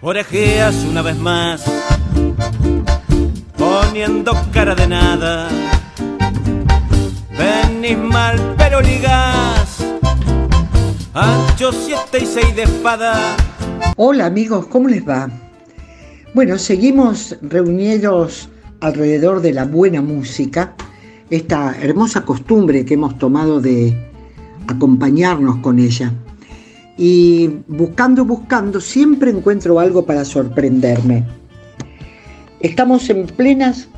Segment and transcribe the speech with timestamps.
[0.00, 1.64] orejeas una vez más,
[3.56, 5.48] poniendo cara de nada.
[7.36, 9.84] Venís mal, pero ligás,
[11.14, 13.36] ancho siete y seis de espada.
[13.96, 15.30] Hola amigos, ¿cómo les va?
[16.34, 18.50] Bueno, seguimos reunidos
[18.80, 20.74] alrededor de la buena música,
[21.30, 24.10] esta hermosa costumbre que hemos tomado de
[24.68, 26.12] acompañarnos con ella.
[26.98, 31.24] Y buscando, buscando, siempre encuentro algo para sorprenderme.
[32.60, 33.88] Estamos en plenas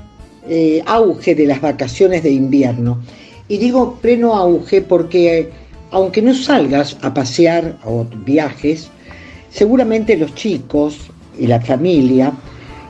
[0.48, 3.00] eh, auge de las vacaciones de invierno.
[3.48, 5.50] Y digo pleno auge porque
[5.90, 8.90] aunque no salgas a pasear o viajes,
[9.50, 12.32] seguramente los chicos y la familia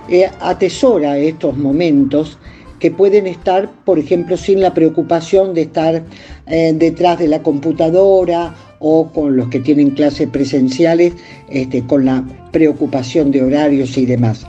[0.09, 2.39] eh, atesora estos momentos
[2.79, 6.05] que pueden estar, por ejemplo, sin la preocupación de estar
[6.47, 11.15] eh, detrás de la computadora o con los que tienen clases presenciales,
[11.49, 14.47] este, con la preocupación de horarios y demás.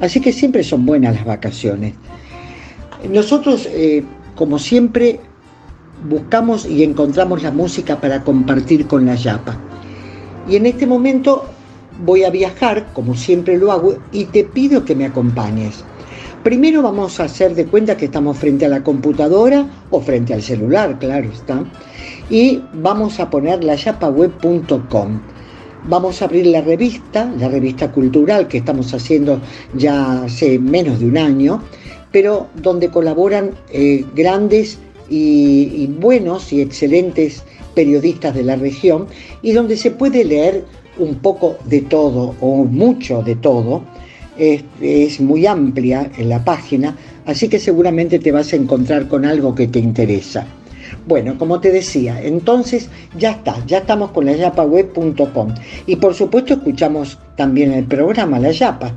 [0.00, 1.94] Así que siempre son buenas las vacaciones.
[3.08, 4.02] Nosotros, eh,
[4.34, 5.20] como siempre,
[6.08, 9.56] buscamos y encontramos la música para compartir con la Yapa.
[10.48, 11.44] Y en este momento
[12.04, 15.84] voy a viajar, como siempre lo hago, y te pido que me acompañes.
[16.42, 20.42] Primero vamos a hacer de cuenta que estamos frente a la computadora o frente al
[20.42, 21.64] celular, claro está,
[22.30, 25.20] y vamos a poner la yapaweb.com.
[25.84, 29.40] Vamos a abrir la revista, la revista cultural que estamos haciendo
[29.74, 31.62] ya hace menos de un año,
[32.12, 39.06] pero donde colaboran eh, grandes y, y buenos y excelentes periodistas de la región
[39.40, 40.64] y donde se puede leer
[40.98, 43.82] un poco de todo o mucho de todo.
[44.36, 49.52] Es, muy amplia en la página, así que seguramente te vas a encontrar con algo
[49.52, 50.46] que te interesa.
[51.06, 55.54] Bueno, como te decía, entonces ya está, ya estamos con la yapaweb.com
[55.86, 58.92] y por supuesto escuchamos también el programa La Yapa.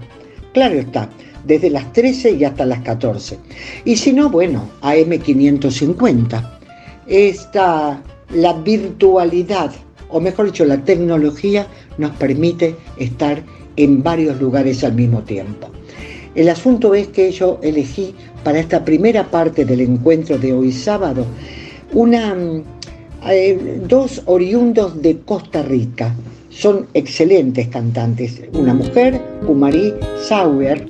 [0.53, 1.09] Claro está,
[1.45, 3.37] desde las 13 y hasta las 14.
[3.85, 6.49] Y si no, bueno, AM550.
[7.07, 8.01] Está
[8.33, 9.71] la virtualidad
[10.11, 13.41] o mejor dicho, la tecnología nos permite estar
[13.77, 15.69] en varios lugares al mismo tiempo.
[16.35, 18.13] El asunto es que yo elegí
[18.43, 21.25] para esta primera parte del encuentro de hoy sábado
[21.93, 22.35] una,
[23.27, 26.15] eh, dos oriundos de Costa Rica.
[26.49, 28.41] Son excelentes cantantes.
[28.53, 29.93] Una mujer, Kumari
[30.27, 30.87] Sauer,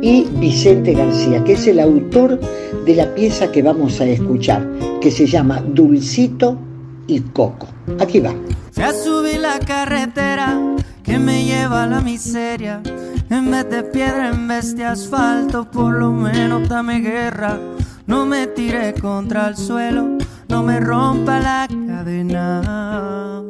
[0.00, 2.38] y Vicente García, que es el autor
[2.84, 4.68] de la pieza que vamos a escuchar,
[5.00, 6.58] que se llama Dulcito
[7.06, 7.68] y Coco.
[7.98, 8.34] Aquí va.
[8.70, 10.60] Se a subir la carretera
[11.02, 12.82] que me lleva a la miseria.
[13.30, 17.58] En vez de piedra, en vez de asfalto, por lo menos dame guerra.
[18.06, 20.18] No me tire contra el suelo,
[20.48, 23.42] no me rompa la cadena.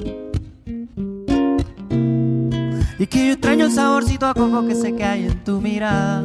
[2.99, 6.25] Y que yo extraño el saborcito a coco que sé que hay en tu mirada.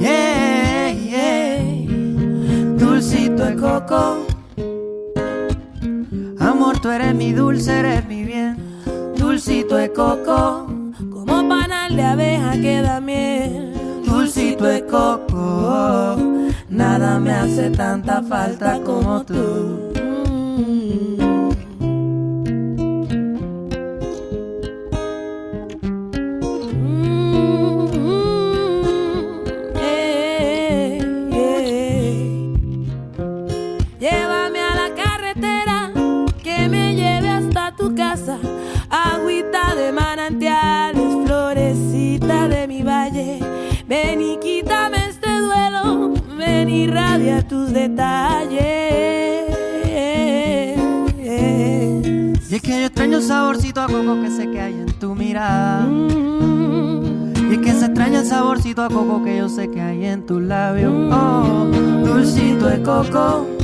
[0.00, 1.62] Yeah, yeah.
[2.78, 4.26] Dulcito de coco
[6.38, 8.56] Amor, tú eres mi dulce, eres mi bien.
[9.16, 10.66] Dulcito de coco,
[11.10, 13.72] como panal de abeja que da miel.
[14.06, 16.16] Dulcito de coco,
[16.68, 19.85] nada me hace tanta falta como tú.
[59.56, 60.92] Coco que hay en tus labios.
[61.10, 61.66] Oh,
[62.04, 63.55] dulcito de coco.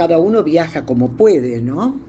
[0.00, 2.00] Cada uno viaja como puede, ¿no?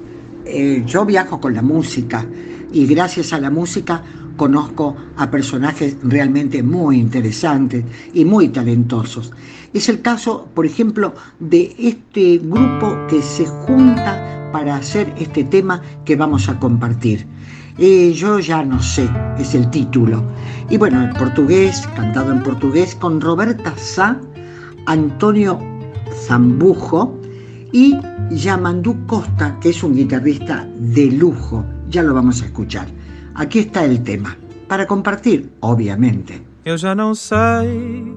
[0.46, 2.26] eh, yo viajo con la música
[2.72, 4.02] y gracias a la música
[4.38, 7.84] conozco a personajes realmente muy interesantes
[8.14, 9.34] y muy talentosos.
[9.74, 15.82] Es el caso, por ejemplo, de este grupo que se junta para hacer este tema
[16.06, 17.28] que vamos a compartir.
[17.78, 20.24] Eh, yo ya no sé, es el título.
[20.70, 24.18] Y bueno, en portugués, cantado en portugués, con Roberta Sá,
[24.86, 25.60] Antonio
[26.26, 27.21] Zambujo
[27.72, 27.98] y
[28.30, 31.66] Yamandú Costa, que es un guitarrista de lujo.
[31.90, 32.88] Ya lo vamos a escuchar.
[33.36, 34.38] Aquí está el tema,
[34.68, 36.44] para compartir, obviamente.
[36.64, 38.16] Eu já não sei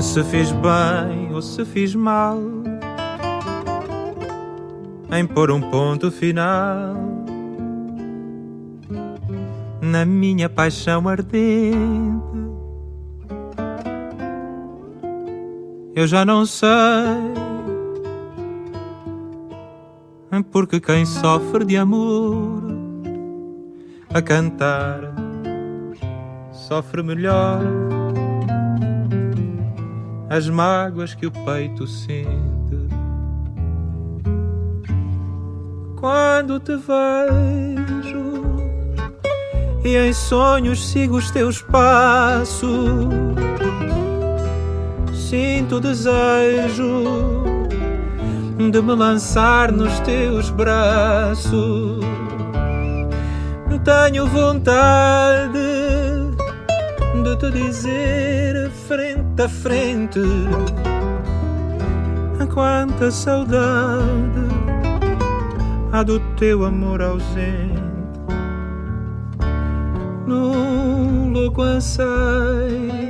[0.00, 2.38] se fiz bem ou se fiz mal
[5.12, 6.94] em pôr um ponto final
[9.82, 12.49] na minha paixão ardente.
[15.94, 16.68] Eu já não sei,
[20.52, 22.62] porque quem sofre de amor
[24.12, 25.14] a cantar
[26.52, 27.60] sofre melhor
[30.28, 32.30] as mágoas que o peito sente.
[35.96, 38.30] Quando te vejo
[39.84, 43.08] e em sonhos sigo os teus passos,
[45.30, 47.04] sinto desejo
[48.72, 52.04] de me lançar nos teus braços.
[53.84, 55.58] Tenho vontade
[57.22, 60.20] de te dizer frente a frente
[62.52, 64.48] quanta saudade
[65.92, 67.80] há do teu amor ausente.
[70.26, 73.09] Num louco anseio,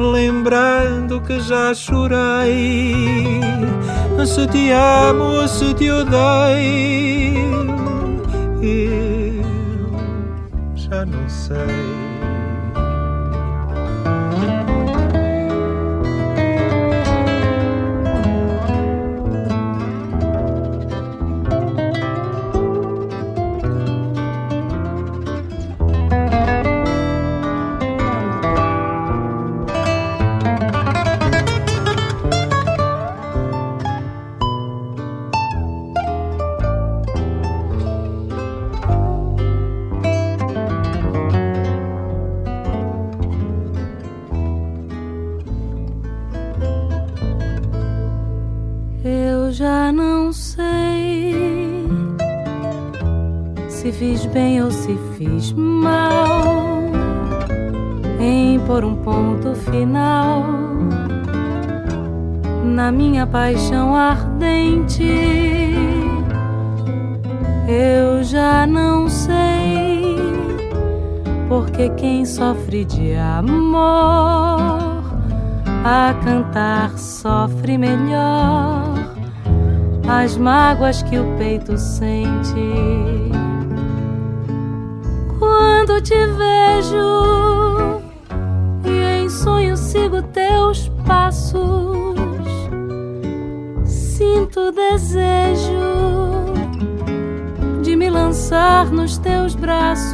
[0.00, 3.40] lembrando que já chorei.
[4.26, 7.40] Se te amo se te odeio,
[8.62, 9.42] eu
[10.76, 12.09] já não sei.
[71.80, 75.02] Porque quem sofre de amor
[75.82, 78.84] a cantar sofre melhor
[80.06, 82.52] as mágoas que o peito sente
[85.38, 88.02] quando te vejo
[88.84, 91.64] e em sonho sigo teus passos,
[93.86, 95.80] sinto desejo
[97.82, 100.09] de me lançar nos teus braços.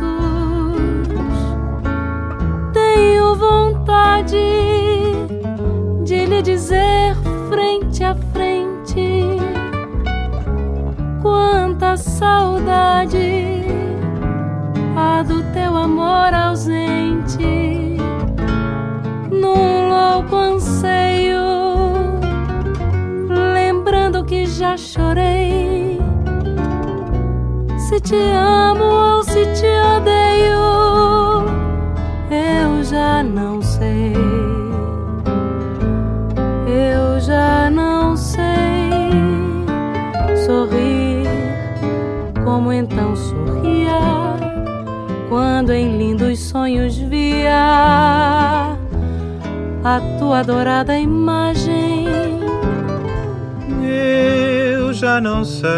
[20.27, 21.41] Louco anseio,
[23.55, 26.01] lembrando que já chorei.
[27.79, 29.67] Se te amo ou se te
[29.97, 31.47] odeio,
[32.31, 34.15] eu já não sei.
[36.67, 38.91] Eu já não sei
[40.45, 41.27] sorrir
[42.45, 44.01] como então sorria
[45.29, 48.16] quando em lindos sonhos via
[49.87, 52.07] a tua adorada imagem.
[54.75, 55.71] Eu já não sei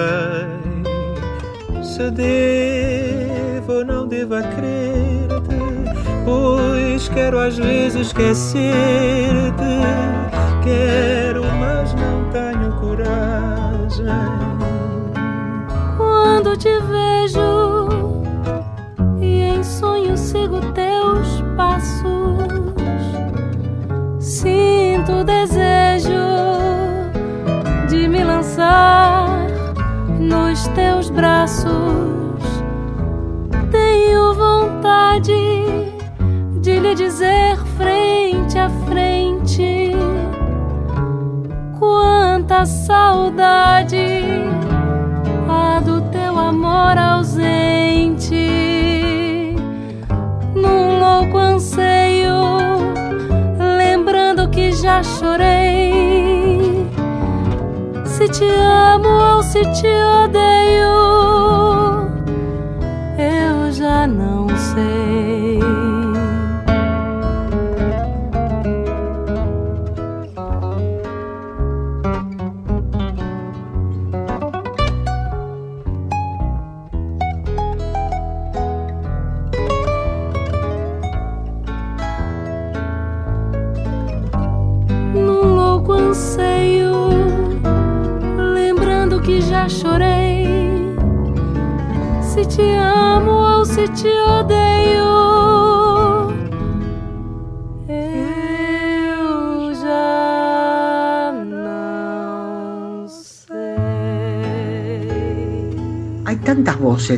[1.82, 5.58] se devo ou não devo crer-te,
[6.24, 8.62] pois quero às vezes esquecer-te.
[10.64, 14.06] Quero, mas não tenho coragem.
[15.98, 17.58] Quando te vejo
[20.18, 21.37] sigo teus
[28.58, 29.28] Lançar
[30.18, 32.42] dos teus braços.
[33.70, 35.64] Tenho vontade
[36.60, 39.92] de lhe dizer frente a frente
[41.78, 44.24] quanta saudade
[45.48, 48.34] a do teu amor ausente.
[50.56, 52.34] Num louco anseio,
[53.78, 55.97] lembrando que já chorei.
[58.18, 59.86] Se te amo ou se te
[60.24, 60.90] odeio,
[63.16, 65.07] eu já não sei.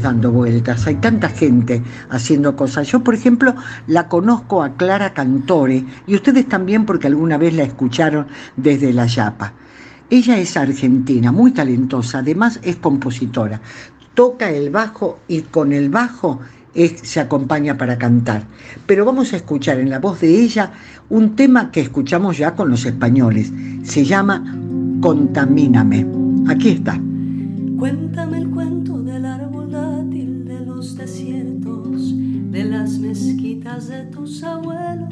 [0.01, 2.87] Dando vueltas, hay tanta gente haciendo cosas.
[2.89, 3.55] Yo, por ejemplo,
[3.87, 9.07] la conozco a Clara Cantore y ustedes también porque alguna vez la escucharon desde La
[9.07, 9.53] Yapa.
[10.11, 13.61] Ella es argentina, muy talentosa, además es compositora
[14.15, 16.41] toca el bajo y con el bajo
[17.03, 18.45] se acompaña para cantar.
[18.87, 20.73] Pero vamos a escuchar en la voz de ella
[21.09, 23.53] un tema que escuchamos ya con los españoles.
[23.83, 24.45] Se llama
[25.01, 26.07] Contamíname.
[26.49, 27.01] Aquí está.
[27.79, 28.80] Cuéntame el cuento
[33.11, 35.09] mezquitas de tus abuelos.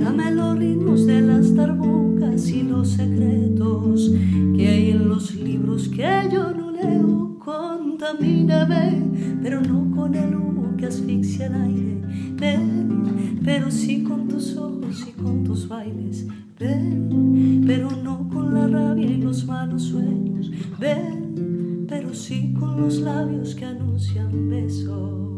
[0.00, 4.10] Dame los ritmos de las tarbucas y los secretos
[4.56, 6.02] que hay en los libros que
[6.32, 9.08] yo no leo contamíname,
[9.40, 12.02] pero no con el humo que asfixia el aire.
[12.40, 16.26] Ven, pero sí con tus ojos y con tus bailes.
[16.58, 20.50] Ven, pero no con la rabia y los malos sueños.
[20.80, 25.33] Ven, pero sí con los labios que anuncian besos.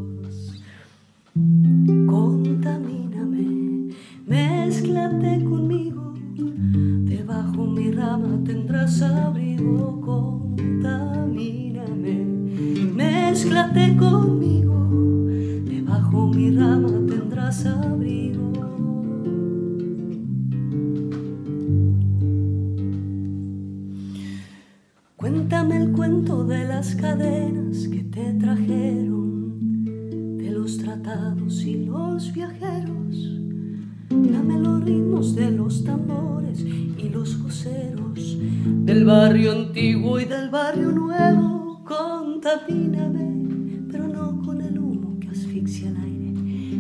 [2.07, 3.93] Contamíname,
[4.26, 6.14] mezclate conmigo.
[6.35, 10.00] Debajo mi rama tendrás abrigo.
[10.00, 11.16] Contamíname
[12.95, 14.75] Mézclate conmigo,
[15.66, 18.52] debajo mi rama tendrás abrigo.
[25.16, 27.46] Cuéntame el cuento de las cadenas
[31.49, 33.41] y los viajeros.
[34.11, 38.38] Dame los ritmos de los tambores y los joseros,
[38.85, 45.91] del barrio antiguo y del barrio nuevo contamíname, pero no con el humo que asfixia
[45.91, 46.33] el aire.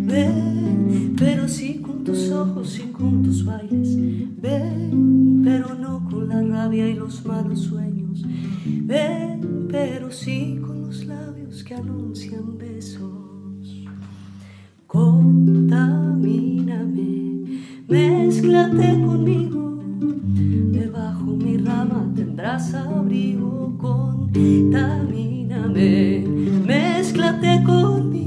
[0.04, 3.96] Ven, pero sí con tus ojos y con tus bailes.
[4.40, 8.24] Ven, pero no con la rabia y los malos sueños.
[8.64, 13.25] Ven, pero sí con los labios que anuncian besos.
[14.96, 17.44] Contamíname,
[17.86, 19.78] mezclate conmigo.
[20.72, 26.24] Debajo mi rama tendrás abrigo con contamíname,
[26.64, 28.25] mezclate conmigo,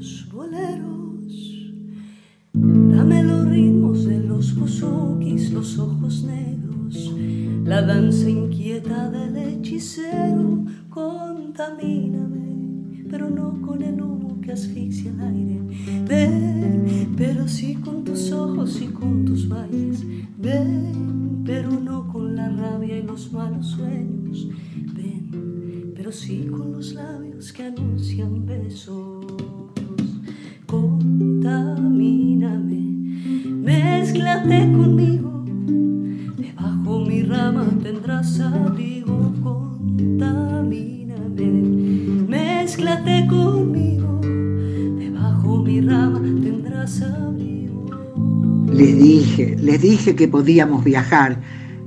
[0.00, 1.72] los boleros.
[2.52, 6.50] Dame los ritmos de los buzukis, los ojos negros
[7.70, 12.48] la danza inquieta del hechicero, contamíname,
[13.08, 15.60] pero no con el humo que asfixia el aire.
[16.08, 20.04] Ven, pero sí con tus ojos y con tus bailes.
[20.36, 24.48] Ven, pero no con la rabia y los malos sueños.
[24.92, 29.09] Ven, pero sí con los labios que anuncian besos.
[34.40, 35.30] Mezclate conmigo
[36.98, 41.52] mi rama tendrás abrigo, contamíname,
[42.28, 44.20] mezclate conmigo,
[44.98, 47.86] debajo mi rama tendrás abrigo.
[48.72, 51.40] Les dije, les dije que podíamos viajar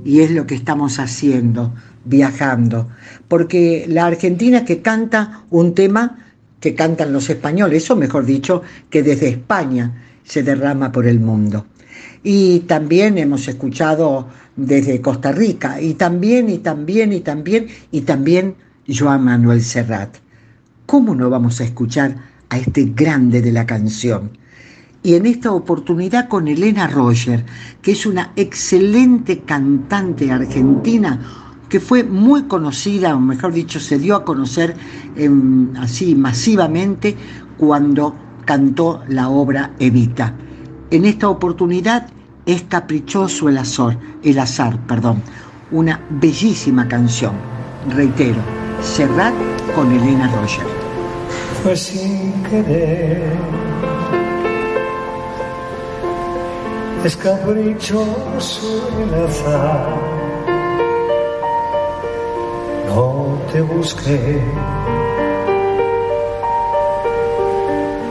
[0.04, 2.88] y es lo que estamos haciendo, viajando,
[3.28, 6.18] porque la Argentina que canta un tema
[6.60, 9.92] que cantan los españoles, o mejor dicho, que desde España
[10.24, 11.66] se derrama por el mundo.
[12.22, 18.54] Y también hemos escuchado desde Costa Rica, y también, y también, y también, y también
[18.88, 20.16] Joan Manuel Serrat.
[20.86, 22.16] ¿Cómo no vamos a escuchar
[22.50, 24.30] a este grande de la canción?
[25.02, 27.44] Y en esta oportunidad con Elena Roger,
[27.82, 31.20] que es una excelente cantante argentina
[31.68, 34.74] que fue muy conocida, o mejor dicho, se dio a conocer
[35.16, 37.16] em, así masivamente
[37.58, 40.34] cuando cantó la obra Evita.
[40.90, 42.08] En esta oportunidad
[42.46, 45.22] es caprichoso el azar, el azar, perdón,
[45.70, 47.32] una bellísima canción.
[47.88, 48.40] Reitero,
[48.82, 49.34] Serrat
[49.74, 50.66] con Elena Roger.
[51.62, 53.32] Fue sin querer,
[57.02, 59.96] es caprichoso el azar,
[62.86, 64.42] no te busqué,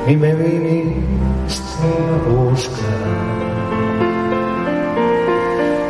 [0.07, 3.43] ni me viniste a buscar.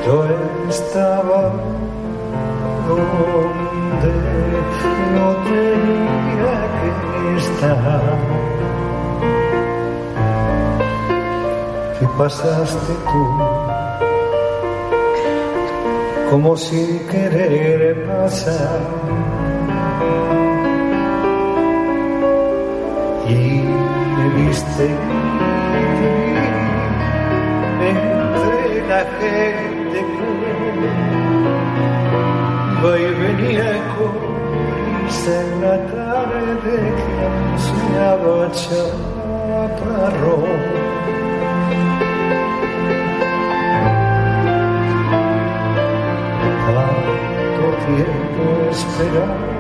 [0.06, 0.26] Yo
[0.70, 1.54] estaba
[2.88, 4.14] donde
[5.16, 8.18] no tenía que estar.
[12.02, 13.24] Y pasaste tú,
[16.30, 18.82] como sin querer pasar.
[23.30, 23.64] Y
[24.18, 25.23] me viste
[28.94, 30.30] la gente que
[32.82, 34.14] va y venía con
[34.84, 40.38] prisa en la tarde que anunciaba chaparro.
[46.68, 49.53] Tanto tiempo esperando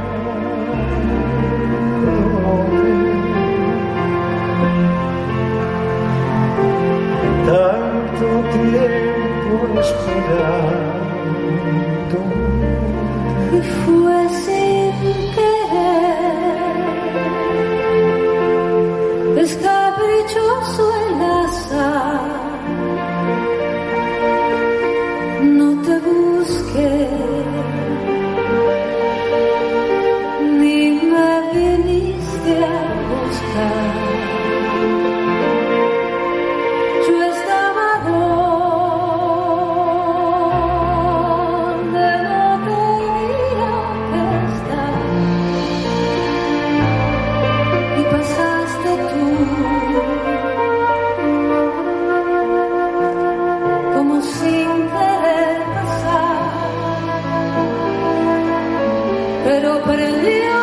[59.54, 60.63] pero prendió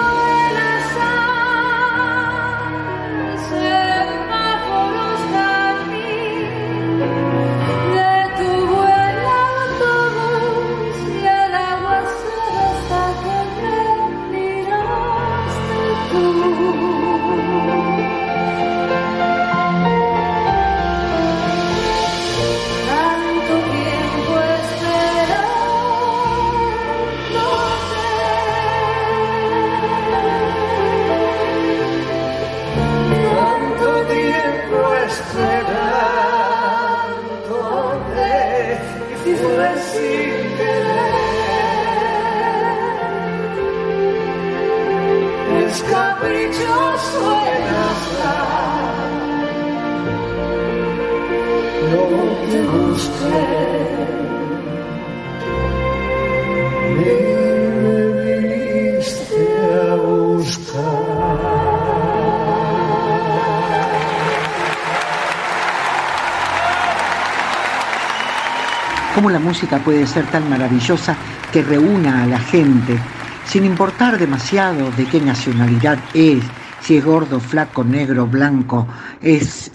[69.61, 71.15] música puede ser tan maravillosa
[71.53, 72.99] que reúna a la gente,
[73.45, 76.43] sin importar demasiado de qué nacionalidad es,
[76.81, 78.87] si es gordo, flaco, negro, blanco,
[79.21, 79.71] es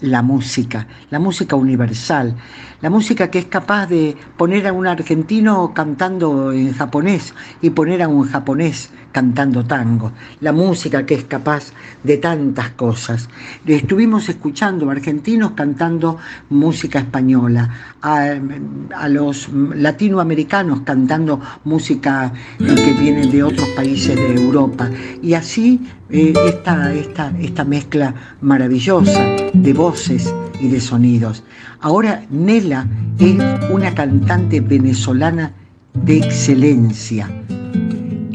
[0.00, 2.34] la música, la música universal,
[2.80, 8.02] la música que es capaz de poner a un argentino cantando en japonés y poner
[8.02, 11.72] a un japonés cantando tango, la música que es capaz
[12.06, 13.28] de tantas cosas.
[13.66, 16.18] Estuvimos escuchando argentinos cantando
[16.50, 17.68] música española,
[18.00, 24.88] a, los latinoamericanos cantando música que viene de otros países de Europa,
[25.22, 31.42] y así eh, esta, esta, esta mezcla maravillosa de voces y de sonidos.
[31.80, 32.86] Ahora Nela
[33.18, 33.36] es
[33.70, 35.52] una cantante venezolana
[35.94, 37.28] de excelencia.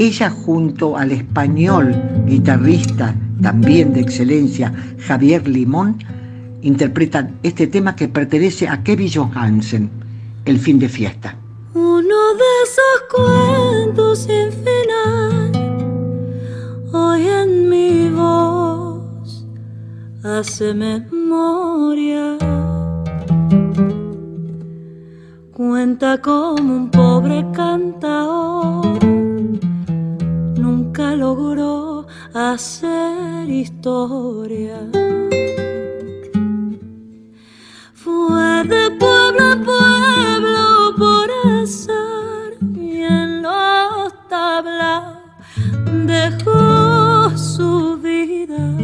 [0.02, 1.94] Ella junto al español
[2.26, 6.00] guitarrista también de excelencia Javier Limón
[6.64, 9.92] interpretan este tema que pertenece a Kevin Johansen,
[10.44, 11.36] El fin de fiesta.
[11.76, 15.52] Uno de esos cuentos sin final,
[16.92, 19.46] hoy en mi voz
[20.24, 22.40] hace memoria.
[25.54, 29.21] Cuenta como un pobre cantador
[30.92, 34.78] nunca logró hacer historia.
[37.94, 41.30] Fue de pueblo a pueblo por
[41.62, 45.18] azar y en los tablaos
[46.06, 48.76] dejó su vida.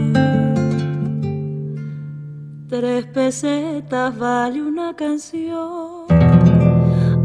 [2.70, 6.06] Tres pesetas vale una canción,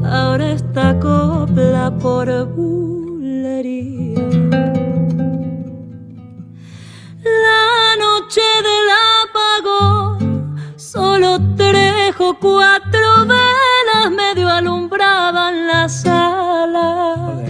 [0.04, 2.28] ahora está copla por
[3.42, 3.58] La
[7.98, 8.88] noche del
[9.24, 17.42] apagón, solo tres o cuatro velas medio alumbraban la sala.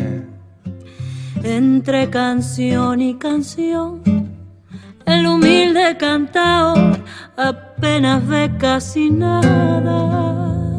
[1.42, 4.00] Entre canción y canción,
[5.04, 6.72] el humilde cantao
[7.36, 10.71] apenas ve casi nada.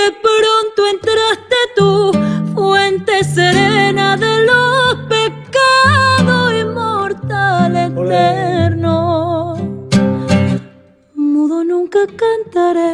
[0.00, 2.10] De pronto entraste tú,
[2.54, 9.56] fuente serena de los pecados inmortal eterno.
[11.14, 12.89] Mudo nunca cantaré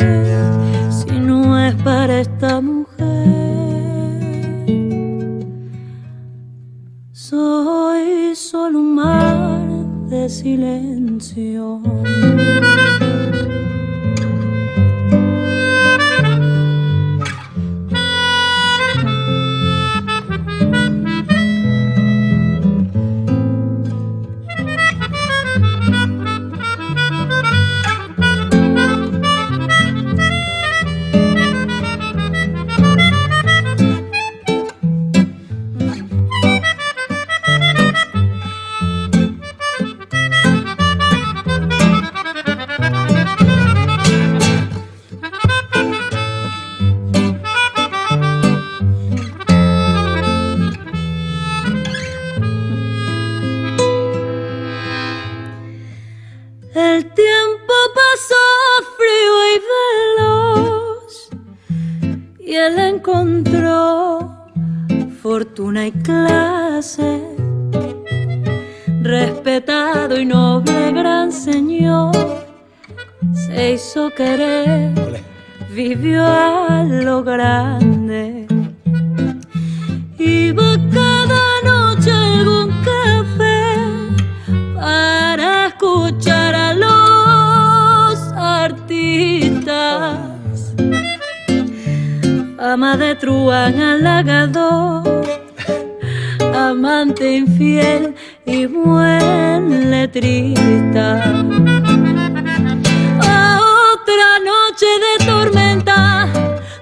[103.20, 103.60] A
[103.92, 106.28] otra noche de tormenta,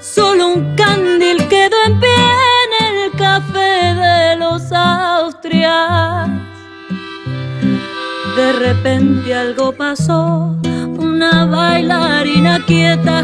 [0.01, 2.11] solo un candil quedó en pie
[2.81, 6.29] en el café de los Austrias.
[8.37, 10.57] De repente algo pasó,
[10.99, 13.23] una bailarina quieta,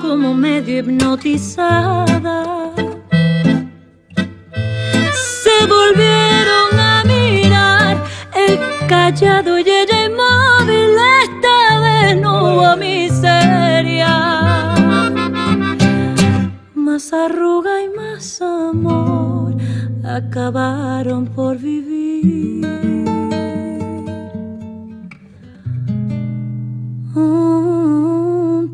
[0.00, 2.44] como medio hipnotizada.
[5.42, 6.15] Se el
[8.86, 14.12] callado y ella inmóvil, esta vez no hubo miseria.
[16.74, 19.56] Más arruga y más amor
[20.04, 22.06] acabaron por vivir.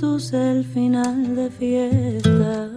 [0.02, 2.68] juntos el final de fiesta.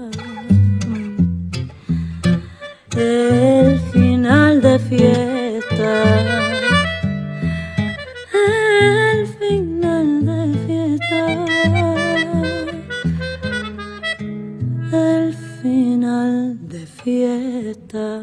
[2.96, 6.45] El final de fiesta.
[14.92, 18.22] El final de fiesta.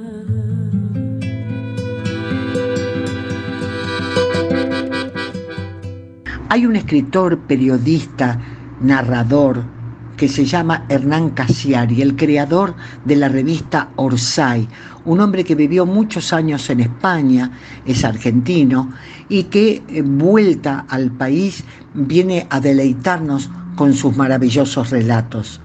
[6.49, 8.39] Hay un escritor, periodista,
[8.81, 9.82] narrador
[10.23, 14.69] que se llama Hernán Casiari, el creador de la revista Orsay,
[15.05, 17.51] un hombre que vivió muchos años en España,
[17.87, 18.93] es argentino,
[19.29, 25.61] y que eh, vuelta al país viene a deleitarnos con sus maravillosos relatos.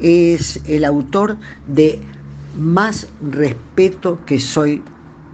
[0.00, 2.00] Es el autor de
[2.56, 4.84] Más respeto que soy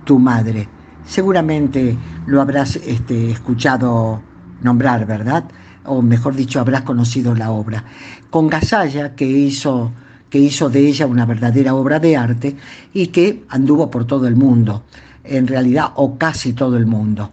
[0.06, 0.66] tu madre.
[1.04, 4.22] Seguramente lo habrás este, escuchado
[4.62, 5.44] nombrar, ¿verdad?
[5.85, 7.85] O mejor dicho, habrás conocido la obra.
[8.31, 9.92] Con Gasalla, que hizo,
[10.31, 12.57] que hizo de ella una verdadera obra de arte
[12.92, 14.85] y que anduvo por todo el mundo,
[15.25, 17.33] en realidad, o casi todo el mundo.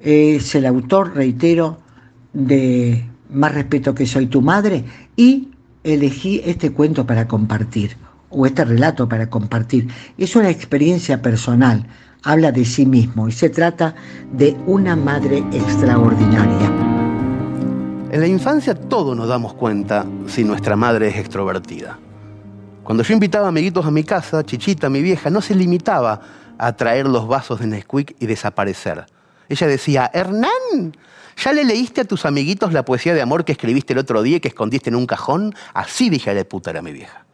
[0.00, 1.78] Es el autor, reitero,
[2.32, 4.84] de Más respeto que soy tu madre
[5.16, 5.48] y
[5.84, 7.96] elegí este cuento para compartir
[8.28, 9.88] o este relato para compartir.
[10.18, 11.86] Es una experiencia personal,
[12.22, 13.94] habla de sí mismo y se trata
[14.32, 16.70] de una madre extraordinaria.
[18.10, 21.98] En la infancia todos nos damos cuenta si nuestra madre es extrovertida.
[22.84, 26.20] Cuando yo invitaba amiguitos a mi casa, Chichita, mi vieja, no se limitaba
[26.58, 29.06] a traer los vasos de Nesquik y desaparecer.
[29.48, 30.96] Ella decía, Hernán,
[31.42, 34.36] ¿ya le leíste a tus amiguitos la poesía de amor que escribiste el otro día
[34.36, 35.54] y que escondiste en un cajón?
[35.72, 37.24] Así dije de puta era mi vieja.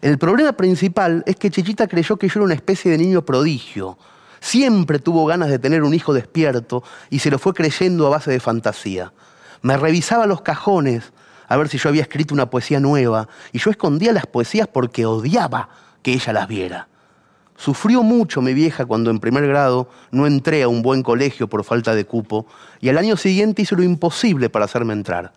[0.00, 3.98] El problema principal es que Chichita creyó que yo era una especie de niño prodigio.
[4.40, 8.30] Siempre tuvo ganas de tener un hijo despierto y se lo fue creyendo a base
[8.30, 9.12] de fantasía.
[9.62, 11.12] Me revisaba los cajones
[11.46, 15.04] a ver si yo había escrito una poesía nueva y yo escondía las poesías porque
[15.04, 15.68] odiaba
[16.02, 16.88] que ella las viera.
[17.56, 21.62] Sufrió mucho mi vieja cuando en primer grado no entré a un buen colegio por
[21.62, 22.46] falta de cupo
[22.80, 25.32] y al año siguiente hizo lo imposible para hacerme entrar.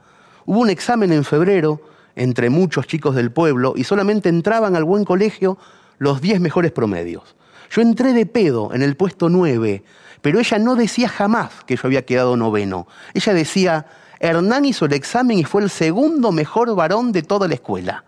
[0.46, 1.82] Hubo un examen en febrero
[2.16, 5.58] entre muchos chicos del pueblo y solamente entraban al buen colegio
[5.98, 7.36] los 10 mejores promedios.
[7.74, 9.84] Yo entré de pedo en el puesto 9,
[10.22, 12.88] pero ella no decía jamás que yo había quedado noveno.
[13.16, 13.88] Ella decía,
[14.20, 18.04] Hernán hizo el examen y fue el segundo mejor varón de toda la escuela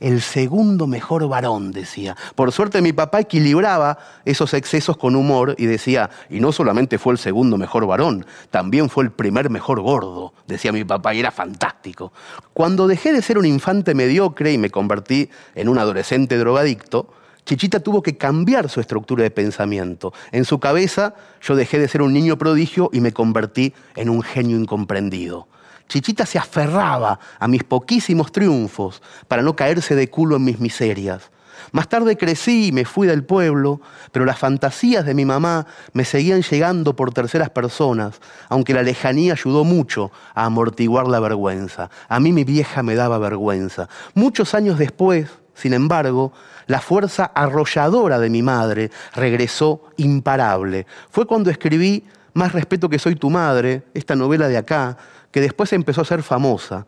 [0.00, 2.16] el segundo mejor varón, decía.
[2.34, 7.12] Por suerte mi papá equilibraba esos excesos con humor y decía, y no solamente fue
[7.12, 11.30] el segundo mejor varón, también fue el primer mejor gordo, decía mi papá, y era
[11.30, 12.12] fantástico.
[12.54, 17.12] Cuando dejé de ser un infante mediocre y me convertí en un adolescente drogadicto,
[17.50, 20.12] Chichita tuvo que cambiar su estructura de pensamiento.
[20.30, 24.22] En su cabeza yo dejé de ser un niño prodigio y me convertí en un
[24.22, 25.48] genio incomprendido.
[25.88, 31.32] Chichita se aferraba a mis poquísimos triunfos para no caerse de culo en mis miserias.
[31.72, 33.80] Más tarde crecí y me fui del pueblo,
[34.12, 39.32] pero las fantasías de mi mamá me seguían llegando por terceras personas, aunque la lejanía
[39.32, 41.90] ayudó mucho a amortiguar la vergüenza.
[42.08, 43.88] A mí mi vieja me daba vergüenza.
[44.14, 46.32] Muchos años después, sin embargo,
[46.70, 50.86] la fuerza arrolladora de mi madre regresó imparable.
[51.10, 54.96] Fue cuando escribí Más respeto que soy tu madre, esta novela de acá,
[55.32, 56.86] que después empezó a ser famosa.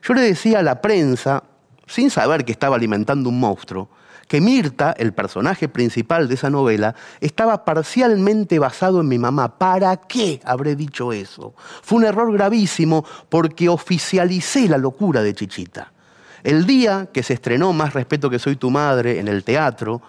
[0.00, 1.42] Yo le decía a la prensa,
[1.88, 3.90] sin saber que estaba alimentando un monstruo,
[4.28, 9.58] que Mirta, el personaje principal de esa novela, estaba parcialmente basado en mi mamá.
[9.58, 11.52] ¿Para qué habré dicho eso?
[11.82, 15.95] Fue un error gravísimo porque oficialicé la locura de Chichita.
[16.42, 20.02] El día que se estrenó Más respeto que soy tu madre en el teatro,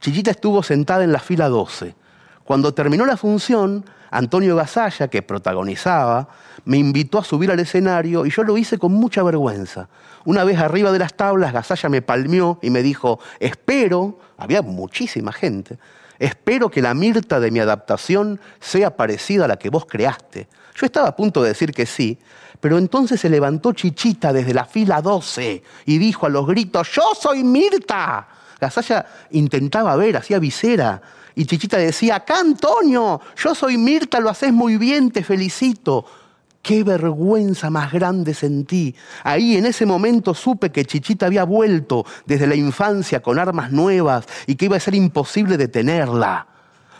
[0.00, 1.94] Chichita estuvo sentada en la fila 12.
[2.44, 6.28] Cuando terminó la función, Antonio Gasalla, que protagonizaba,
[6.66, 9.88] me invitó a subir al escenario y yo lo hice con mucha vergüenza.
[10.24, 15.32] Una vez arriba de las tablas, Gasalla me palmeó y me dijo, espero, había muchísima
[15.32, 15.78] gente,
[16.18, 20.48] espero que la Mirta de mi adaptación sea parecida a la que vos creaste.
[20.76, 22.18] Yo estaba a punto de decir que sí,
[22.64, 27.02] pero entonces se levantó Chichita desde la fila 12 y dijo a los gritos, yo
[27.14, 28.26] soy Mirta.
[28.58, 31.02] Gasalla intentaba ver, hacía visera.
[31.34, 36.06] Y Chichita decía, acá Antonio, yo soy Mirta, lo haces muy bien, te felicito.
[36.62, 38.94] Qué vergüenza más grande sentí.
[39.24, 44.24] Ahí en ese momento supe que Chichita había vuelto desde la infancia con armas nuevas
[44.46, 46.53] y que iba a ser imposible detenerla.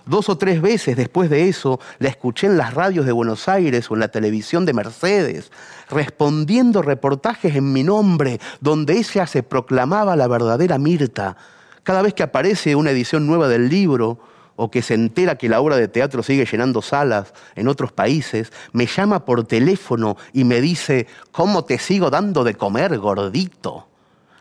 [0.06, 3.90] Dos o tres veces después de eso la escuché en las radios de Buenos Aires
[3.90, 5.50] o en la televisión de Mercedes,
[5.88, 11.36] respondiendo reportajes en mi nombre, donde ella se proclamaba la verdadera Mirta.
[11.82, 14.18] Cada vez que aparece una edición nueva del libro,
[14.56, 18.52] o que se entera que la obra de teatro sigue llenando salas en otros países,
[18.72, 23.88] me llama por teléfono y me dice, ¿cómo te sigo dando de comer, gordito?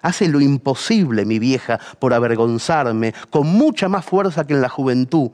[0.01, 5.31] Hace lo imposible, mi vieja, por avergonzarme, con mucha más fuerza que en la juventud.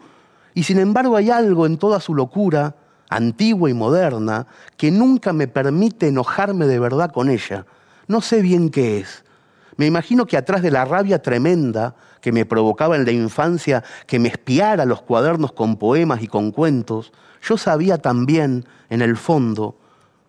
[0.59, 2.75] Y sin embargo hay algo en toda su locura,
[3.09, 4.45] antigua y moderna,
[4.75, 7.65] que nunca me permite enojarme de verdad con ella.
[8.07, 9.23] No sé bien qué es.
[9.77, 14.19] Me imagino que atrás de la rabia tremenda que me provocaba en la infancia que
[14.19, 19.77] me espiara los cuadernos con poemas y con cuentos, yo sabía también, en el fondo,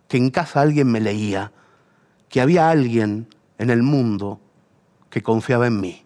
[0.07, 1.51] que en casa alguien me leía,
[2.29, 3.27] que había alguien
[3.59, 4.39] en el mundo
[5.11, 6.05] que confiaba en mí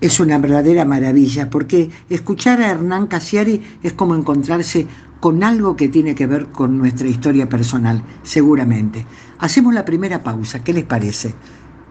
[0.00, 4.86] es una verdadera maravilla, porque escuchar a Hernán Casiari es como encontrarse
[5.20, 9.06] con algo que tiene que ver con nuestra historia personal, seguramente.
[9.38, 11.34] Hacemos la primera pausa, ¿qué les parece?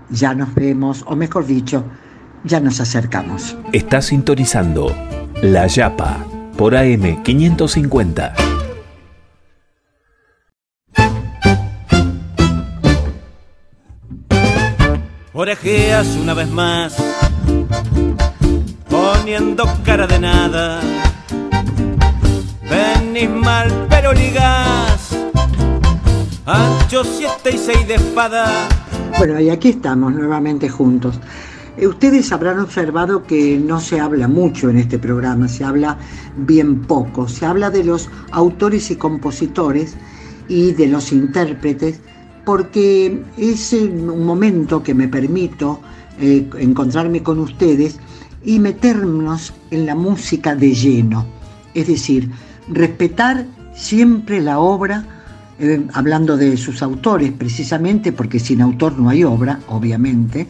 [0.09, 1.85] Ya nos vemos, o mejor dicho,
[2.43, 3.55] ya nos acercamos.
[3.71, 4.95] Está sintonizando
[5.43, 6.25] La Yapa
[6.57, 8.33] por AM 550.
[15.33, 17.28] Orejeas una vez más
[19.13, 20.81] poniendo cara de nada.
[22.69, 25.15] Venís mal, pero ligás,
[26.45, 28.67] ancho siete y seis de espada.
[29.17, 31.19] Bueno, y aquí estamos nuevamente juntos.
[31.77, 35.97] Eh, Ustedes habrán observado que no se habla mucho en este programa, se habla
[36.37, 37.27] bien poco.
[37.27, 39.95] Se habla de los autores y compositores
[40.47, 41.99] y de los intérpretes,
[42.45, 45.79] porque es eh, un momento que me permito
[46.19, 47.99] eh, encontrarme con ustedes
[48.43, 51.25] y meternos en la música de lleno.
[51.73, 52.30] Es decir,
[52.67, 55.06] respetar siempre la obra,
[55.60, 60.47] eh, hablando de sus autores precisamente, porque sin autor no hay obra, obviamente,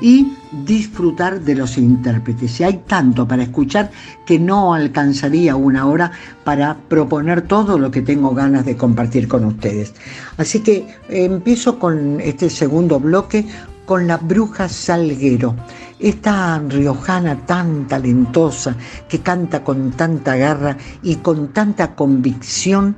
[0.00, 0.32] y
[0.64, 2.60] disfrutar de los intérpretes.
[2.60, 3.90] Y hay tanto para escuchar
[4.26, 6.12] que no alcanzaría una hora
[6.44, 9.94] para proponer todo lo que tengo ganas de compartir con ustedes.
[10.36, 13.46] Así que eh, empiezo con este segundo bloque
[13.86, 15.54] con la bruja Salguero,
[15.98, 18.76] esta riojana tan talentosa
[19.08, 22.96] que canta con tanta garra y con tanta convicción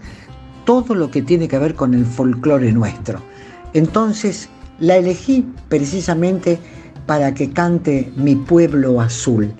[0.64, 3.20] todo lo que tiene que ver con el folclore nuestro.
[3.72, 4.48] Entonces
[4.80, 6.59] la elegí precisamente
[7.06, 9.52] para que cante Mi pueblo azul,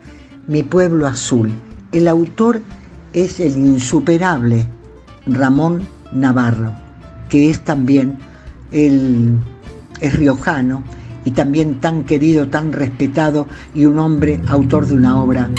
[0.46, 1.53] Mi pueblo azul.
[1.92, 2.61] El autor
[3.12, 4.66] es el insuperable
[5.27, 6.72] Ramón Navarro,
[7.29, 8.18] que es también
[8.72, 9.38] el
[10.01, 10.83] es riojano
[11.27, 15.51] y también tan querido, tan respetado y un hombre autor de una obra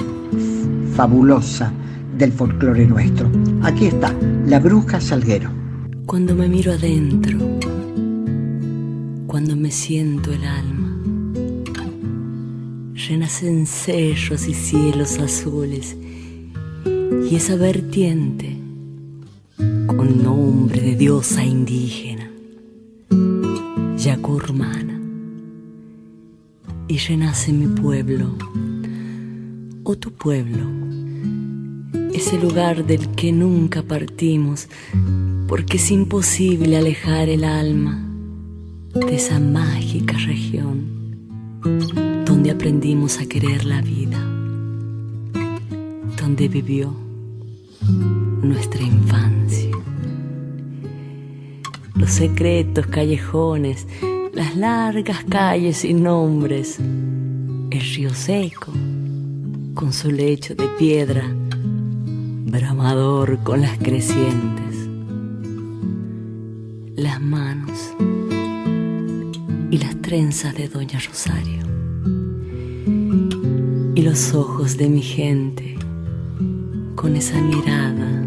[0.96, 1.72] fabulosa
[2.18, 3.30] del folclore nuestro.
[3.62, 4.16] Aquí está,
[4.48, 5.52] La Bruja Salguero.
[6.06, 7.38] Cuando me miro adentro,
[9.28, 10.98] cuando me siento el alma,
[13.08, 15.98] renacen sellos y cielos azules
[17.30, 18.58] y esa vertiente
[19.86, 22.32] con nombre de diosa indígena,
[23.98, 24.97] yacurmana,
[26.88, 28.36] y renace mi pueblo
[29.84, 30.66] o tu pueblo,
[32.14, 34.68] ese lugar del que nunca partimos,
[35.48, 38.04] porque es imposible alejar el alma
[38.94, 40.98] de esa mágica región
[42.26, 44.20] donde aprendimos a querer la vida,
[46.20, 46.94] donde vivió
[48.42, 49.72] nuestra infancia.
[51.96, 53.88] Los secretos callejones,
[54.38, 58.72] las largas calles sin nombres, el río seco
[59.74, 61.24] con su lecho de piedra,
[62.46, 64.76] bramador con las crecientes,
[66.96, 67.96] las manos
[69.72, 71.64] y las trenzas de Doña Rosario
[73.96, 75.80] y los ojos de mi gente
[76.94, 78.24] con esa mirada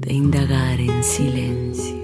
[0.00, 1.95] de indagar en silencio.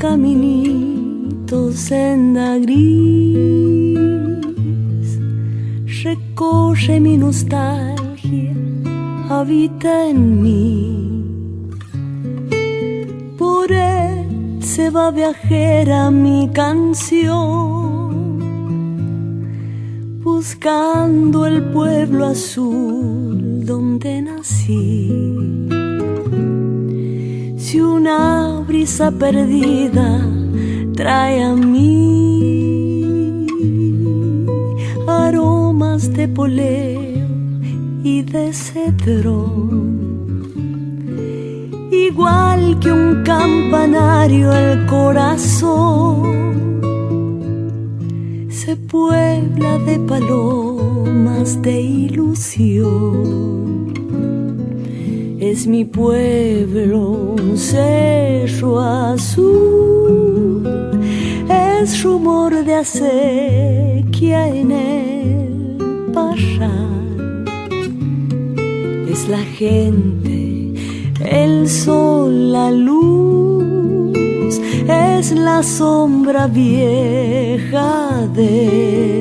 [0.00, 3.98] Caminito, senda gris,
[6.02, 8.54] recorre mi nostalgia,
[9.28, 11.66] habita en mí.
[13.36, 17.28] Por él se va viajera mi canción,
[20.24, 25.59] buscando el pueblo azul donde nací.
[27.70, 30.26] Si una brisa perdida
[30.96, 33.46] trae a mí
[35.06, 37.00] aromas de poleo
[38.02, 40.00] y de cedrón
[41.92, 46.24] igual que un campanario el corazón
[48.50, 53.79] se puebla de palomas de ilusión.
[55.52, 60.62] Es mi pueblo un cerro azul,
[61.48, 67.44] es rumor de acequia en el parral,
[69.10, 70.40] es la gente
[71.24, 79.19] el sol, la luz, es la sombra vieja del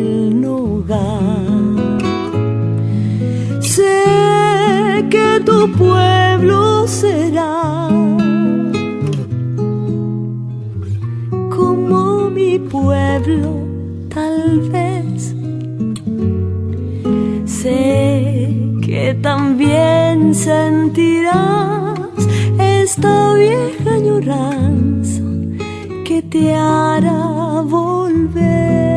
[5.50, 7.89] tu pueblo será
[11.56, 13.50] como mi pueblo,
[14.14, 14.38] tal
[14.74, 15.36] vez.
[17.45, 18.54] Sé
[18.86, 22.22] que también sentirás
[22.60, 25.24] esta vieja añoranza
[26.06, 28.89] que te hará volver.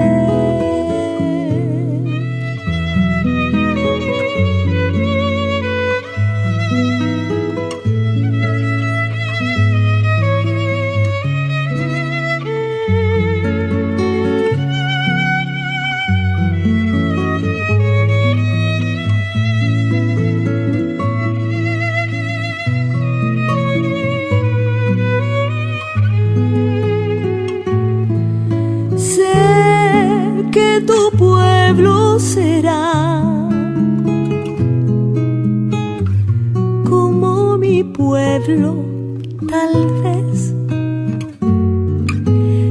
[38.41, 40.55] Tal vez.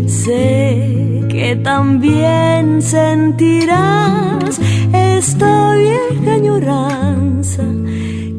[0.07, 4.59] Sé que también sentirás
[4.93, 7.63] esta vieja añoranza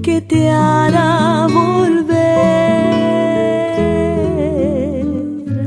[0.03, 2.23] que te hará volver.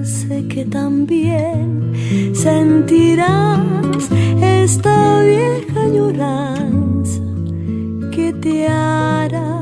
[0.03, 1.93] Sé que también
[2.33, 4.09] sentirás
[4.41, 7.21] esta vieja añoranza
[8.11, 9.54] que te hará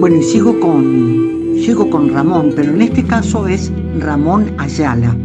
[0.00, 5.16] Bueno, y sigo con, sigo con Ramón, pero en este caso es Ramón Ayala,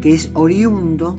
[0.00, 1.18] que es oriundo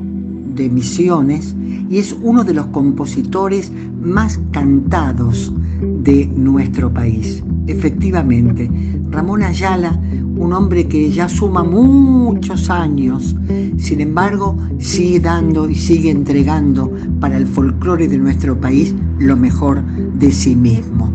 [0.56, 1.54] de Misiones
[1.90, 3.72] y es uno de los compositores
[4.02, 7.44] más cantados de nuestro país.
[7.68, 8.72] Efectivamente,
[9.10, 10.00] Ramón Ayala,
[10.42, 13.36] un hombre que ya suma muchos años,
[13.78, 19.84] sin embargo, sigue dando y sigue entregando para el folclore de nuestro país lo mejor
[19.84, 21.14] de sí mismo.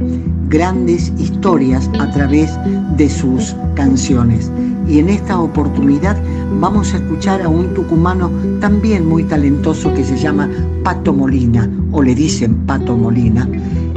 [0.49, 2.57] Grandes historias a través
[2.97, 4.53] de sus canciones.
[4.89, 6.17] Y en esta oportunidad
[6.61, 10.49] vamos a escuchar a un tucumano también muy talentoso que se llama
[10.85, 13.49] Pato Molina, o le dicen Pato Molina,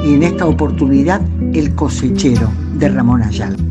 [0.03, 1.21] y en esta oportunidad
[1.53, 2.49] El cosechero
[2.79, 3.68] de Ramón Ayala.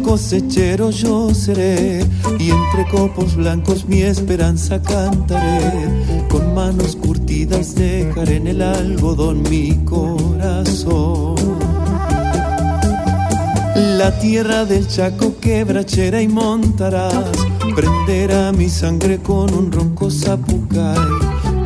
[0.00, 2.04] Cosechero yo seré
[2.38, 5.88] y entre copos blancos mi esperanza cantaré.
[6.28, 11.36] Con manos curtidas dejaré en el algodón mi corazón.
[13.74, 17.30] La tierra del Chaco quebrachera y montarás
[17.74, 20.96] prenderá mi sangre con un ronco zapucay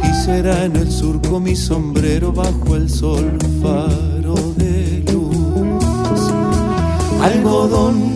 [0.02, 5.36] y será en el surco mi sombrero bajo el sol faro de luz.
[7.22, 8.15] Algodón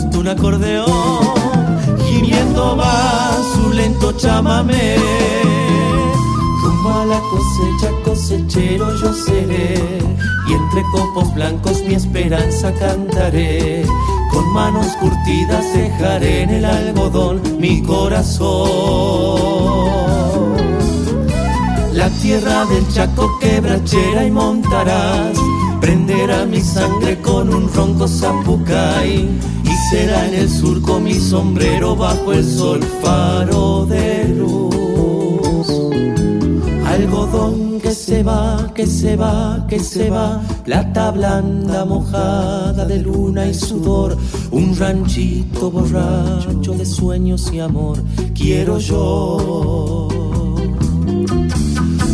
[0.00, 1.78] Costa un acordeón,
[2.08, 4.96] gimiendo va su lento chamamé.
[6.62, 9.74] Rumbo a la cosecha, cosechero yo seré,
[10.48, 13.84] y entre copos blancos mi esperanza cantaré.
[14.32, 18.60] Con manos curtidas dejaré en el algodón mi corazón.
[21.92, 25.36] La tierra del Chaco quebrachera y montarás,
[25.80, 29.28] prenderá mi sangre con un ronco zapucay
[29.88, 35.68] será en el surco mi sombrero bajo el sol faro de luz.
[36.86, 43.46] Algodón que se va, que se va, que se va, plata blanda mojada de luna
[43.46, 44.16] y sudor,
[44.50, 48.02] un ranchito borracho de sueños y amor,
[48.34, 50.19] quiero yo.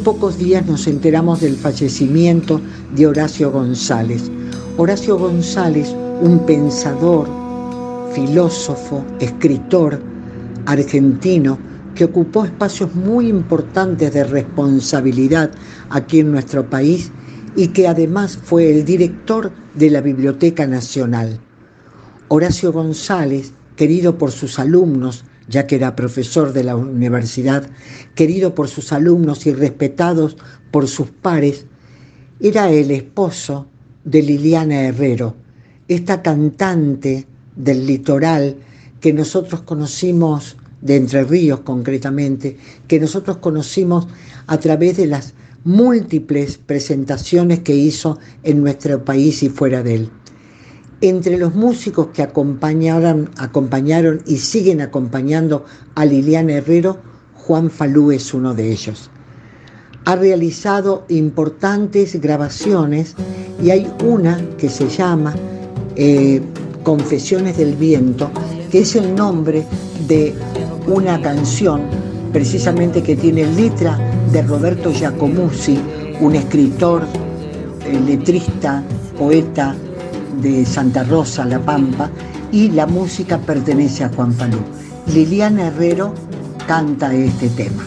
[0.00, 2.60] Pocos días nos enteramos del fallecimiento
[2.94, 4.30] de Horacio González.
[4.78, 7.28] Horacio González, un pensador,
[8.14, 10.00] filósofo, escritor
[10.64, 11.58] argentino
[11.94, 15.50] que ocupó espacios muy importantes de responsabilidad
[15.90, 17.12] aquí en nuestro país
[17.54, 21.38] y que además fue el director de la Biblioteca Nacional.
[22.28, 27.68] Horacio González, querido por sus alumnos, ya que era profesor de la universidad,
[28.14, 30.36] querido por sus alumnos y respetados
[30.70, 31.66] por sus pares,
[32.40, 33.66] era el esposo
[34.04, 35.34] de Liliana Herrero,
[35.88, 37.26] esta cantante
[37.56, 38.56] del litoral
[39.00, 44.06] que nosotros conocimos, de Entre Ríos concretamente, que nosotros conocimos
[44.46, 45.34] a través de las
[45.64, 50.10] múltiples presentaciones que hizo en nuestro país y fuera de él.
[51.02, 53.30] Entre los músicos que acompañaron,
[54.26, 56.98] y siguen acompañando a Liliana Herrero,
[57.34, 59.10] Juan Falú es uno de ellos.
[60.04, 63.14] Ha realizado importantes grabaciones
[63.62, 65.34] y hay una que se llama
[65.96, 66.42] eh,
[66.82, 68.30] Confesiones del Viento,
[68.70, 69.64] que es el nombre
[70.06, 70.34] de
[70.86, 71.80] una canción
[72.30, 73.98] precisamente que tiene letra
[74.32, 75.78] de Roberto Giacomuzzi,
[76.20, 77.04] un escritor,
[77.86, 78.82] eh, letrista,
[79.18, 79.74] poeta,
[80.40, 82.10] de Santa Rosa, La Pampa,
[82.52, 84.58] y la música pertenece a Juan Falú.
[85.06, 86.14] Liliana Herrero
[86.66, 87.86] canta este tema.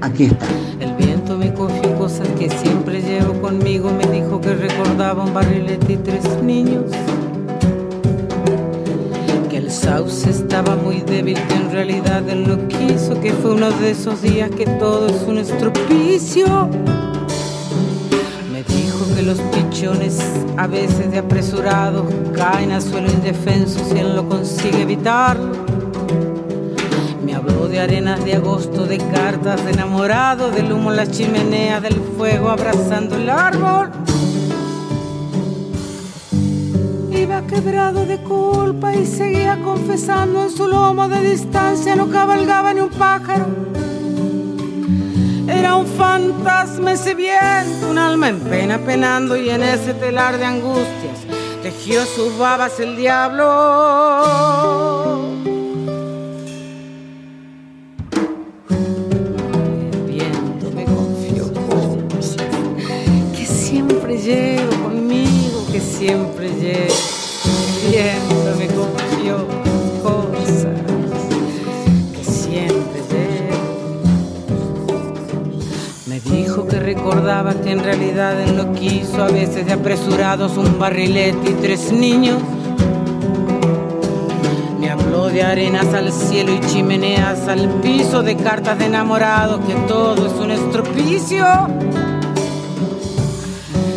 [0.00, 0.46] Aquí está.
[0.80, 5.94] El viento me cogió cosas que siempre llevo conmigo, me dijo que recordaba un barrilete
[5.94, 6.84] y tres niños.
[9.50, 13.70] Que el sauce estaba muy débil, que en realidad él no quiso, que fue uno
[13.70, 16.68] de esos días que todo es un estropicio
[19.14, 20.18] que los pichones,
[20.56, 25.38] a veces de apresurados, caen al suelo indefensos y él lo consigue evitar.
[27.24, 31.80] Me habló de arenas de agosto, de cartas de enamorado, del humo en la chimenea,
[31.80, 33.90] del fuego abrazando el árbol.
[37.10, 42.80] Iba quebrado de culpa y seguía confesando en su lomo de distancia, no cabalgaba ni
[42.80, 43.46] un pájaro
[45.48, 50.44] era un fantasma ese viento, un alma en pena penando y en ese telar de
[50.44, 51.18] angustias
[51.62, 53.44] tejió sus babas el diablo.
[58.70, 61.50] El viento me confió
[63.36, 67.07] que siempre llevo conmigo, que siempre llevo.
[77.08, 81.90] Recordaba que en realidad él lo quiso, a veces de apresurados un barrilete y tres
[81.90, 82.36] niños.
[84.78, 89.72] Me habló de arenas al cielo y chimeneas al piso, de cartas de enamorados, que
[89.86, 91.46] todo es un estropicio.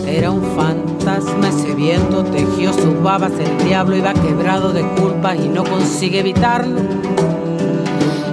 [0.08, 5.50] Era un fantasma, ese viento tejió sus babas, el diablo iba quebrado de culpas y
[5.50, 6.80] no consigue evitarlo.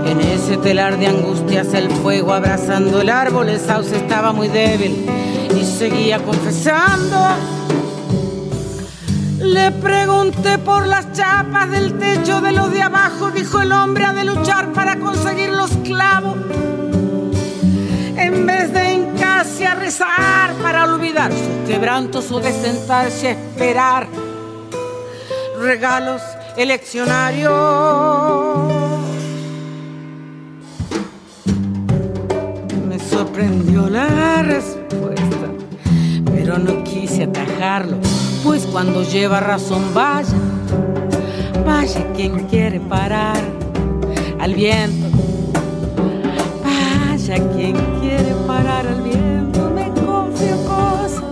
[0.08, 5.04] En ese telar de angustias el fuego abrazando el árbol, el sauce estaba muy débil
[5.54, 7.18] y seguía confesando.
[9.38, 14.14] Le pregunté por las chapas del techo de los de abajo, dijo el hombre, ha
[14.14, 16.38] de luchar para conseguir los clavos.
[18.16, 22.54] En vez de hincarse a rezar para olvidar sus quebrantos o de
[22.88, 24.08] a esperar
[25.60, 26.22] regalos
[26.56, 28.67] eleccionarios.
[33.18, 35.48] Sorprendió la respuesta,
[36.32, 37.96] pero no quise atajarlo,
[38.44, 40.36] pues cuando lleva razón vaya,
[41.66, 43.36] vaya quien quiere parar
[44.38, 45.08] al viento,
[46.62, 51.24] vaya quien quiere parar al viento, me confío cosas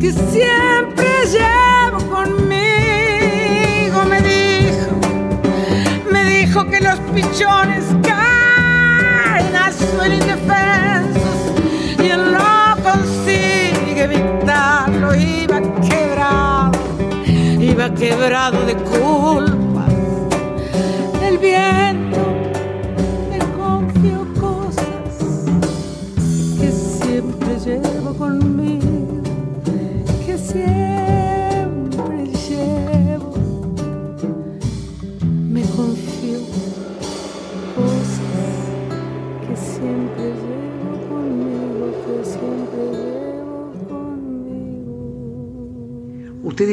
[0.00, 4.90] que siempre llevo conmigo, me dijo,
[6.10, 7.84] me dijo que los pichones
[10.14, 11.38] indefensos
[12.02, 16.78] y él no consigue evitarlo, iba quebrado,
[17.26, 19.57] iba quebrado de culpas.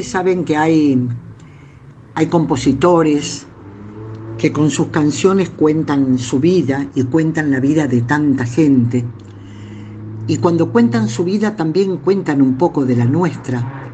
[0.05, 1.09] Saben que hay,
[2.13, 3.47] hay compositores
[4.37, 9.03] que con sus canciones cuentan su vida y cuentan la vida de tanta gente.
[10.27, 13.91] Y cuando cuentan su vida también cuentan un poco de la nuestra,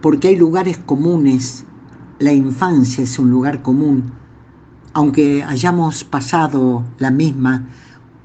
[0.00, 1.64] porque hay lugares comunes.
[2.20, 4.12] La infancia es un lugar común,
[4.92, 7.66] aunque hayamos pasado la misma,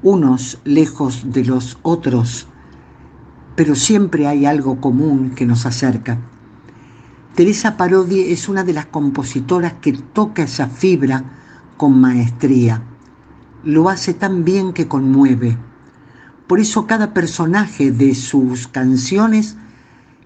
[0.02, 2.46] unos lejos de los otros,
[3.56, 6.20] pero siempre hay algo común que nos acerca.
[7.36, 11.22] Teresa Parodi es una de las compositoras que toca esa fibra
[11.76, 12.82] con maestría.
[13.62, 15.58] Lo hace tan bien que conmueve.
[16.46, 19.54] Por eso cada personaje de sus canciones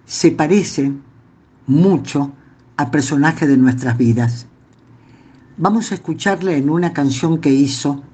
[0.05, 0.93] se parece
[1.67, 2.33] mucho
[2.77, 4.47] a personajes de nuestras vidas.
[5.57, 8.05] Vamos a escucharla en una canción que hizo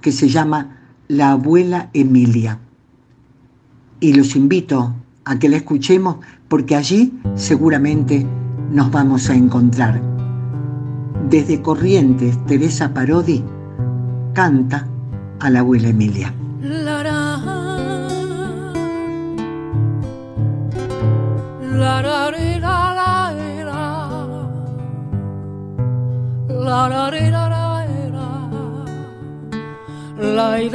[0.00, 2.60] que se llama La abuela Emilia.
[4.00, 4.94] Y los invito
[5.24, 6.16] a que la escuchemos
[6.48, 8.26] porque allí seguramente
[8.70, 10.00] nos vamos a encontrar.
[11.28, 13.42] Desde Corrientes, Teresa Parodi
[14.34, 14.86] canta
[15.40, 16.34] a la abuela Emilia.
[16.60, 17.02] La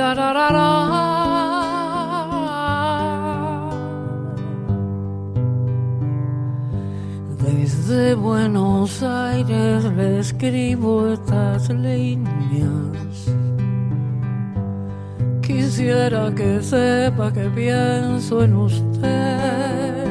[0.05, 1.06] la la
[7.87, 13.31] Desde Buenos Aires le escribo estas líneas.
[15.41, 20.05] Quisiera que sepa que pienso en usted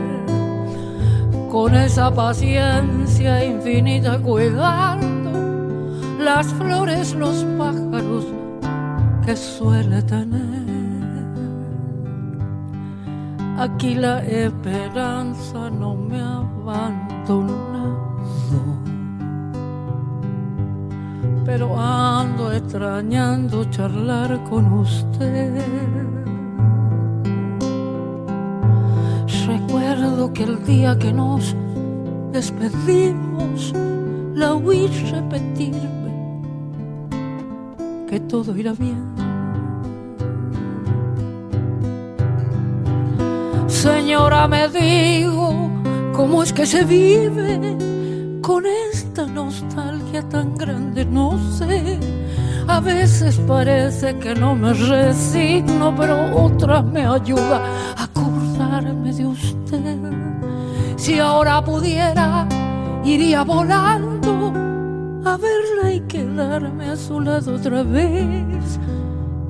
[1.51, 5.33] con esa paciencia infinita cuidando
[6.19, 8.25] las flores, los pájaros
[9.27, 10.65] que suele tener.
[13.59, 16.41] Aquí la esperanza no me ha
[17.27, 17.99] abandonado,
[21.45, 25.63] pero ando extrañando charlar con usted.
[29.47, 31.55] Recuerdo que el día que nos
[32.33, 33.73] despedimos,
[34.35, 36.43] la oí repetirme
[38.09, 39.15] que todo irá bien.
[43.67, 45.76] Señora, me digo,
[46.17, 47.77] ¿Cómo es que se vive
[48.41, 51.05] con esta nostalgia tan grande?
[51.05, 52.01] No sé.
[52.67, 57.61] A veces parece que no me resigno, pero otra me ayuda
[57.99, 59.99] a acordarme de usted.
[60.97, 62.49] Si ahora pudiera,
[63.05, 64.55] iría volando
[65.23, 68.81] a verla y quedarme a su lado otra vez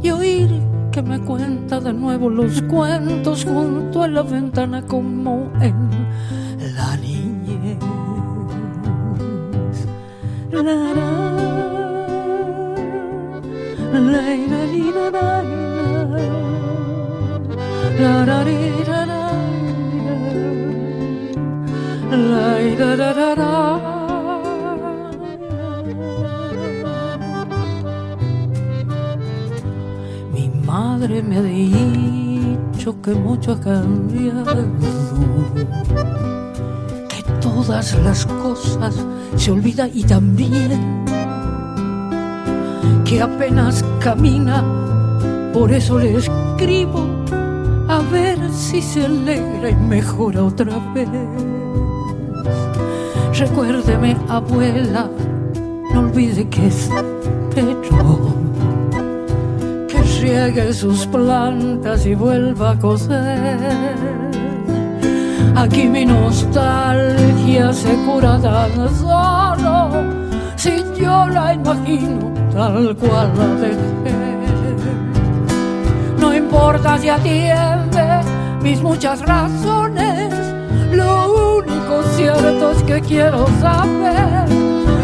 [0.03, 0.51] y oír
[0.91, 5.96] que me cuenta de nuevo los cuentos junto a la ventana como en
[30.33, 34.65] mi madre me ha dicho que mucho ha cambiado,
[37.57, 38.95] todas las cosas
[39.37, 41.05] se olvidan y también
[43.03, 44.63] que apenas camina,
[45.55, 47.07] por eso le escribo
[47.89, 51.09] a ver si se alegra y mejora otra vez.
[53.39, 55.09] Recuérdeme, abuela,
[55.95, 58.35] no olvide que espero
[59.89, 64.36] que riegue sus plantas y vuelva a coser.
[65.57, 69.91] Aquí mi nostalgia se cura tan solo
[70.55, 74.15] si yo la imagino tal cual la dejé.
[76.19, 78.21] No importa si atiende
[78.63, 80.35] mis muchas razones,
[80.93, 84.47] lo único cierto es que quiero saber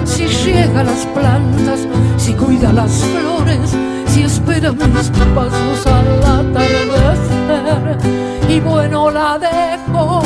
[0.04, 1.80] si riega las plantas,
[2.18, 3.74] si cuida las flores,
[4.06, 6.08] si espera mis pasos al
[6.40, 7.98] atardecer.
[8.48, 10.22] Y bueno, la dejo,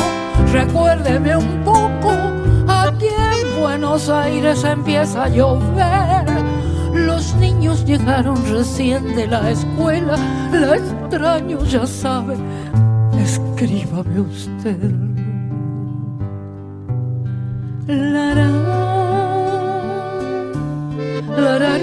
[0.51, 2.11] recuérdeme un poco,
[2.67, 6.25] aquí en Buenos Aires empieza a llover.
[6.93, 10.17] Los niños llegaron recién de la escuela,
[10.51, 12.35] la extraño, ya sabe,
[13.21, 14.91] escríbame usted.
[17.87, 18.47] La, la,
[21.37, 21.77] la, la,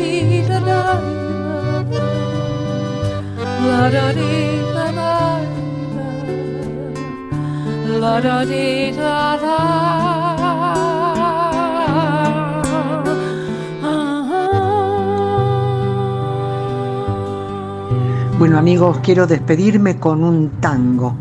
[18.39, 21.17] Bueno amigos, quiero despedirme con un tango.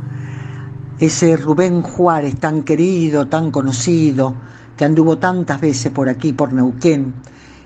[0.99, 4.35] Ese Rubén Juárez tan querido, tan conocido,
[4.77, 7.15] que anduvo tantas veces por aquí, por Neuquén,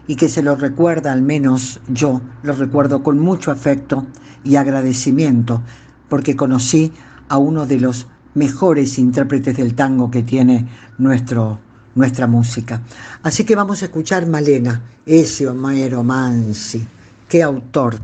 [0.08, 4.08] y que se lo recuerda, al menos yo, lo recuerdo con mucho afecto
[4.46, 5.64] y agradecimiento,
[6.08, 6.94] porque conocí
[7.28, 8.08] a uno de los
[8.38, 10.68] mejores intérpretes del tango que tiene
[11.00, 11.60] nuestro,
[11.96, 12.84] nuestra música.
[13.24, 16.86] Así que vamos a escuchar Malena, ese Homero Mansi,
[17.28, 18.00] qué autor.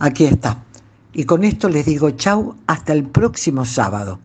[0.00, 0.64] Aquí está.
[1.12, 4.18] Y con esto les digo chau hasta el próximo sábado.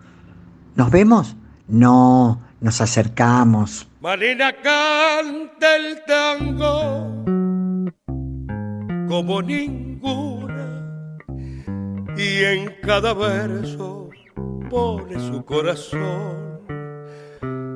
[0.76, 1.36] ¿Nos vemos?
[1.68, 3.88] No, nos acercamos.
[4.02, 7.24] Malena canta el tango
[9.08, 10.84] como ninguna
[12.18, 14.03] y en cada verso
[14.74, 16.60] pone su corazón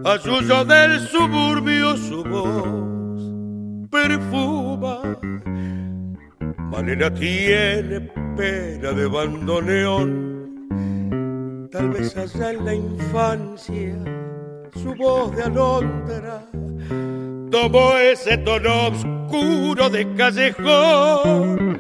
[0.04, 3.22] a suyo del suburbio su voz
[3.92, 5.02] perfuma.
[6.72, 8.02] Malena tiene
[8.36, 10.10] pena de bandoneón,
[11.72, 13.96] tal vez allá en la infancia
[14.82, 16.42] su voz de alondra
[17.52, 21.78] tomó ese tono oscuro de callejón,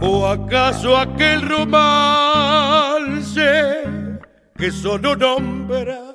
[0.00, 2.84] o acaso aquel romance
[4.56, 6.14] que solo nombra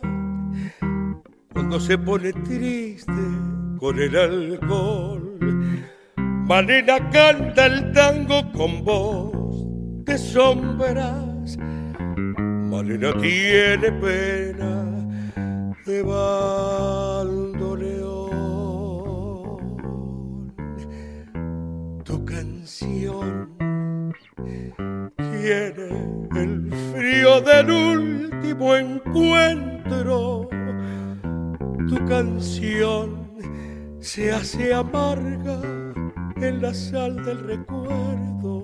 [1.54, 3.12] cuando se pone triste
[3.80, 5.38] con el alcohol.
[6.18, 9.66] Malena canta el tango con voz
[10.06, 11.58] de sombras.
[11.58, 14.86] Malena tiene pena
[15.86, 17.60] de bandoneón.
[22.04, 23.56] Tu canción
[25.18, 25.90] tiene
[26.36, 26.72] el
[27.38, 30.49] del último encuentro.
[31.88, 33.30] Tu canción
[33.99, 35.61] se hace amarga
[36.38, 38.63] en la sal del recuerdo.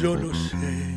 [0.00, 0.92] Yo no sé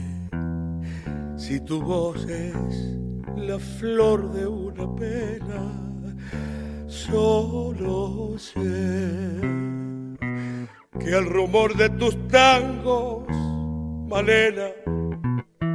[1.37, 2.97] si tu voz es
[3.37, 5.61] la flor de una pena,
[6.87, 9.39] solo sé
[10.99, 13.27] que al rumor de tus tangos,
[14.07, 14.69] Malena,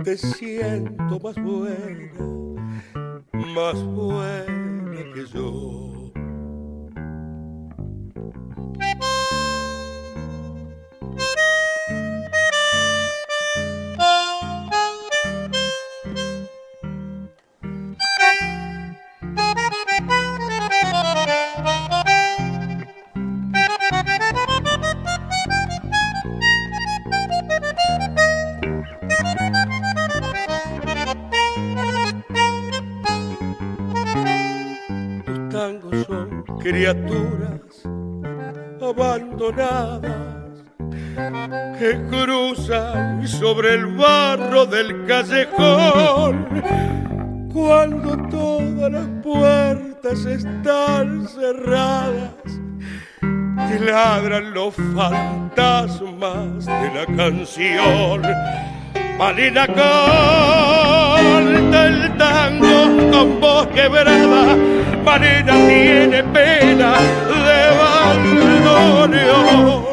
[0.04, 2.56] te siento más buena,
[3.32, 5.89] más buena que yo.
[42.70, 46.62] Cruzan sobre el barro del callejón
[47.52, 52.30] cuando todas las puertas están cerradas
[53.22, 58.22] y ladran los fantasmas de la canción.
[59.18, 60.66] Malina canta
[61.86, 64.56] el tango con voz quebrada,
[65.04, 66.94] Malina tiene pena
[67.26, 67.70] de
[69.02, 69.89] bandoneón.